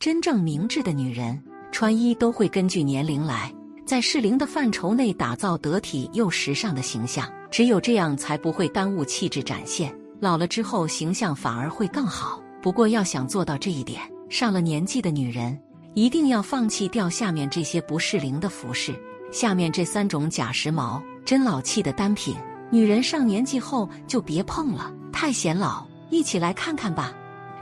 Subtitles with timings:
[0.00, 1.38] 真正明智的女人，
[1.70, 3.52] 穿衣都会根据年龄来，
[3.84, 7.30] 在适龄的范畴内打造得体又时尚的形象。
[7.50, 9.94] 只有这样，才不会耽误气质展现。
[10.18, 12.42] 老了之后，形象反而会更好。
[12.62, 14.00] 不过，要想做到这一点，
[14.30, 15.60] 上了年纪的女人
[15.92, 18.98] 一定要放弃掉下面这些不适龄的服饰。
[19.30, 22.34] 下面这三种假时髦、真老气的单品，
[22.70, 25.86] 女人上年纪后就别碰了，太显老。
[26.08, 27.12] 一起来看看吧，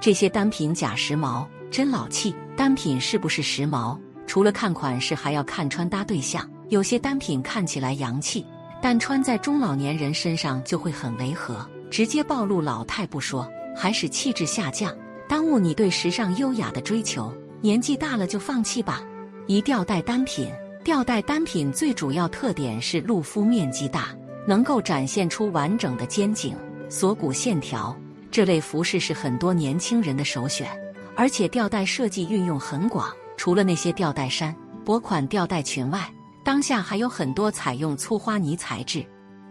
[0.00, 1.46] 这些单品假时髦。
[1.74, 3.98] 真老气，单品是不是时髦？
[4.28, 6.48] 除了看款式，还要看穿搭对象。
[6.68, 8.46] 有些单品看起来洋气，
[8.80, 14.96] 但穿在中老年人身上就会很违和，直接暴露老态不说，还使气质下降，
[15.28, 17.34] 耽误你对时尚优雅的追求。
[17.60, 19.02] 年纪大了就放弃吧。
[19.48, 20.48] 一吊带单品，
[20.84, 26.56] 吊带单品最主要特点是露肤面积大，能够展现出完整的肩颈、
[26.88, 27.92] 锁骨线条。
[28.30, 30.68] 这类服饰是很多年轻人的首选。
[31.16, 34.54] 而且吊带设计运用很广，除了那些吊带衫、
[34.84, 39.04] 薄款吊带裙外，当下还有很多采用粗花呢材质、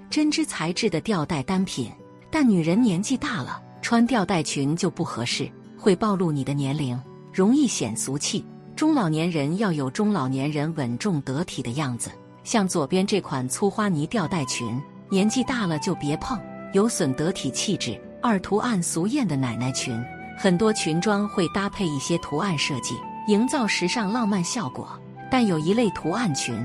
[0.09, 1.91] 针织材质的吊带单品。
[2.29, 6.99] 但女人年纪大了，穿吊带裙就不合适，会暴露你的年龄，
[7.31, 8.45] 容易显俗气。
[8.75, 12.09] 中老年人要有中老年人稳重得体的样子，
[12.43, 16.39] 像左边这款粗花呢吊带裙，年纪大了就别碰，
[16.73, 17.99] 有损得体气质。
[18.21, 19.93] 二图案俗艳的奶奶裙。
[20.37, 22.95] 很多裙装会搭配一些图案设计，
[23.27, 24.87] 营造时尚浪漫效果。
[25.31, 26.55] 但有一类图案裙，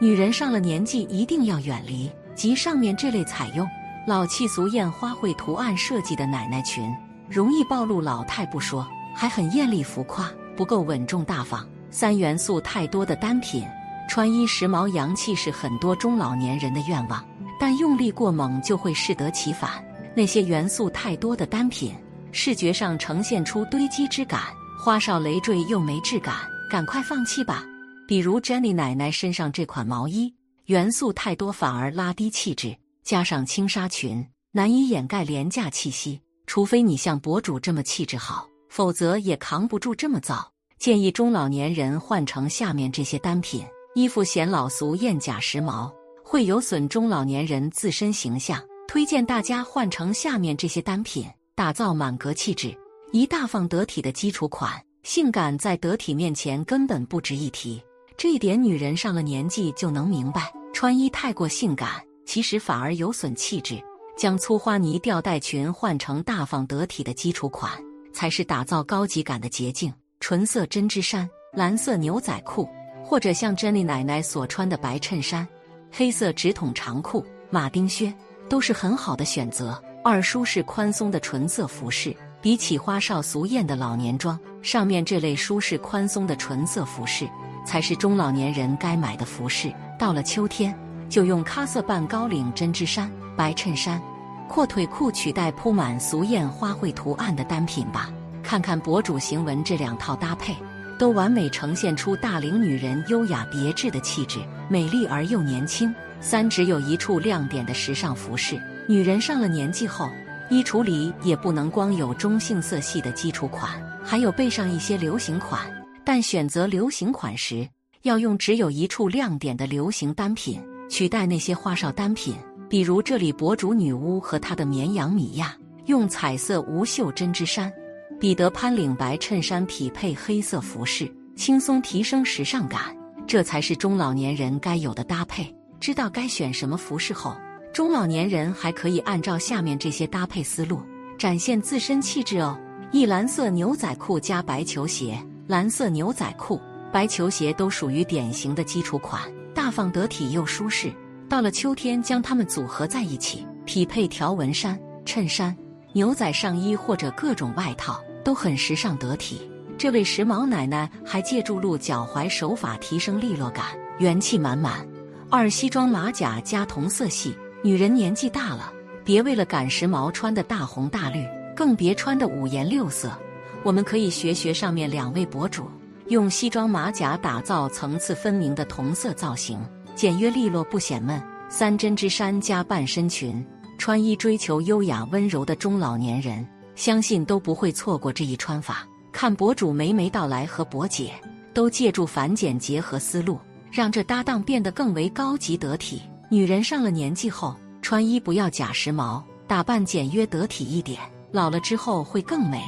[0.00, 3.66] 女人上了年纪一定要远离，即上面这类采用
[4.06, 6.92] 老气俗艳花卉图案设计的奶奶裙，
[7.28, 11.66] 容易暴露老态不说，还很艳丽浮夸，不够稳重大方。
[11.90, 13.64] 三元素太多的单品，
[14.08, 17.24] 穿衣时髦洋气是很多中老年人的愿望，
[17.60, 19.70] 但用力过猛就会适得其反。
[20.14, 21.94] 那些元素太多的单品。
[22.32, 24.42] 视觉上呈现出堆积之感，
[24.82, 26.36] 花哨累赘又没质感，
[26.68, 27.64] 赶快放弃吧。
[28.08, 36.20] 比如 Jenny 奶奶身上这款毛衣，元素太多反而拉低气质，加上轻纱裙，难以掩盖廉价气息。
[36.46, 40.50] 除非你像博主这么气质好，否则也扛不住这么造。
[40.78, 43.64] 建议中老年人换成下面这些单品，
[43.94, 45.90] 衣服显老俗艳假时髦，
[46.24, 48.60] 会有损中老年人自身形象。
[48.88, 51.24] 推荐大家换成下面这些单品。
[51.62, 52.76] 打造满格气质，
[53.12, 57.80] 一大方得体的基础款，性感在得体面前根本不值一提。
[58.16, 60.52] 这一点女人上了年纪就能明白。
[60.74, 63.80] 穿衣太过性感，其实反而有损气质。
[64.18, 67.72] 将粗花呢吊带裙换成大方得体的基础款，
[68.12, 69.94] 才是打造高级感的捷径。
[70.18, 72.68] 纯色针织衫、蓝色牛仔裤，
[73.04, 75.46] 或者像珍妮奶奶所穿的白衬衫、
[75.92, 78.12] 黑色直筒长裤、马丁靴，
[78.48, 79.80] 都是很好的选择。
[80.04, 87.28] 二舒适宽松的纯色服饰，比起花哨俗艳的老年装，上面这类舒适宽松的纯色服饰，
[87.64, 89.72] 才是中老年人该买的服饰。
[89.96, 90.76] 到了秋天，
[91.08, 94.02] 就用咖色半高领针织衫、白衬衫、
[94.48, 98.10] 阔腿裤取代铺满俗艳花卉图案的单品吧。
[98.42, 100.52] 看看博主行文这两套搭配，
[100.98, 105.94] 都完美呈现出大龄女人优雅别致的气质，美丽而又年轻。
[106.20, 108.60] 三只有一处亮点的时尚服饰。
[108.88, 110.10] 女人上了年纪后，
[110.50, 115.60] 衣橱里也不能光有中性色系的基础款，还有备上一些流行款。
[116.04, 117.66] 但选择流行款时，
[118.02, 120.60] 要用只有一处亮点的流行单品
[120.90, 122.34] 取代那些花哨单品。
[122.68, 125.54] 比如这里博主女巫和她的绵羊米娅
[125.86, 127.72] 用彩色无袖针织衫，
[128.18, 132.80] 彼得潘领白衬衫匹配黑色服饰，轻松提升时尚感。
[133.28, 135.54] 这才是中老年人该有的搭配。
[135.78, 137.36] 知道该选什么服饰后。
[137.72, 140.82] 中老年人还可以按照下面这些搭配思路
[141.18, 142.58] 展现自身气质哦：
[142.90, 146.60] 一蓝色牛仔裤加白球鞋，蓝色牛仔裤、
[146.92, 149.22] 白球鞋都属于典型的基础款，
[149.54, 150.92] 大方得体又舒适。
[151.30, 155.56] 到了秋天，将它们组合在一起，匹配条纹衫、衬衫、
[155.94, 159.40] 牛仔上衣或者各种外套，都很时尚得体。
[159.78, 163.64] 这位时髦奶奶还借助露脚踝手法提升利落感，
[163.98, 164.86] 元气满满。
[165.30, 167.34] 二西装马甲加同色系。
[167.64, 168.72] 女人年纪大了，
[169.04, 171.24] 别为了赶时髦穿的大红大绿，
[171.54, 173.16] 更别穿的五颜六色。
[173.62, 175.70] 我们可以学学上面两位博主，
[176.08, 179.60] 用西装马甲打造层次分明的同色造型，
[179.94, 181.22] 简约利落不显闷。
[181.48, 183.46] 三针织衫加半身裙，
[183.78, 186.44] 穿衣追求优雅温柔的中老年人，
[186.74, 188.84] 相信都不会错过这一穿法。
[189.12, 191.12] 看博主梅梅到来和博姐，
[191.54, 193.38] 都借助繁简结合思路，
[193.70, 196.02] 让这搭档变得更为高级得体。
[196.32, 200.98] 女人上了年纪后，穿衣不要假时髦，打扮简约得体一点，
[201.30, 202.64] 老了之后会更美。